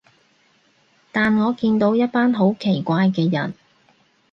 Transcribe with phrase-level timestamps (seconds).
[1.11, 3.53] 但我見到一班好奇怪嘅人